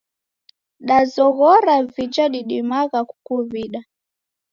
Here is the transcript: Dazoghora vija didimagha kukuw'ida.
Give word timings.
Dazoghora 0.87 1.75
vija 1.97 2.25
didimagha 2.37 2.99
kukuw'ida. 3.09 3.79